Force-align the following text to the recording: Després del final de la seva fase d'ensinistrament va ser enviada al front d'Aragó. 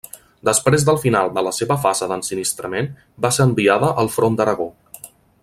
Després 0.47 0.85
del 0.87 0.97
final 1.03 1.29
de 1.35 1.43
la 1.47 1.51
seva 1.57 1.77
fase 1.83 2.07
d'ensinistrament 2.13 2.89
va 3.27 3.31
ser 3.37 3.47
enviada 3.51 3.93
al 4.05 4.11
front 4.17 4.41
d'Aragó. 4.41 4.69